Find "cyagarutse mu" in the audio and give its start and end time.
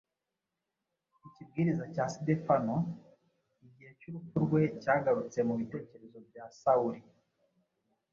4.81-5.53